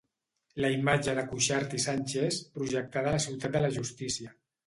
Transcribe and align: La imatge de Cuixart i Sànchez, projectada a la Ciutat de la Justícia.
La 0.63 0.69
imatge 0.75 1.13
de 1.17 1.25
Cuixart 1.33 1.75
i 1.81 1.83
Sànchez, 1.83 2.39
projectada 2.57 3.13
a 3.13 3.15
la 3.17 3.23
Ciutat 3.29 3.57
de 3.59 3.65
la 3.67 3.73
Justícia. 3.79 4.35